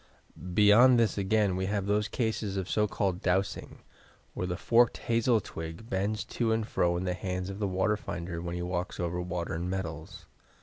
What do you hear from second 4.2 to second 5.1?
where the forked